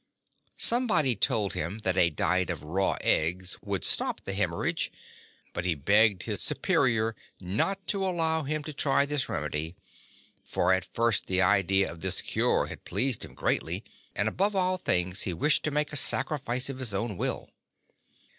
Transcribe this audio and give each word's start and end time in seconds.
Somebody 0.57 1.15
told 1.15 1.53
him 1.53 1.77
that 1.83 1.95
a 1.95 2.09
diet 2.09 2.49
of 2.49 2.63
raw 2.63 2.97
eggs 3.01 3.59
would 3.61 3.85
stop 3.85 4.21
the 4.21 4.33
hemorrhage, 4.33 4.91
but 5.53 5.63
he 5.63 5.75
begged 5.75 6.23
his 6.23 6.41
Superior 6.41 7.15
not 7.39 7.85
to 7.85 8.03
allow 8.03 8.41
him 8.41 8.63
to 8.63 8.73
try 8.73 9.05
this 9.05 9.29
remedy; 9.29 9.75
for 10.43 10.73
at 10.73 10.89
first 10.91 11.27
the 11.27 11.43
idea 11.43 11.91
of 11.91 12.01
this 12.01 12.23
cure 12.23 12.65
had 12.65 12.83
pleased 12.83 13.23
him 13.23 13.35
greatly, 13.35 13.83
and 14.15 14.27
above 14.27 14.55
all 14.55 14.77
things 14.79 15.21
he 15.21 15.33
wished 15.35 15.63
to 15.65 15.69
make 15.69 15.93
a 15.93 15.95
sacrifice 15.95 16.67
of 16.67 16.79
his 16.79 16.95
own 16.95 17.15
will. 17.15 17.51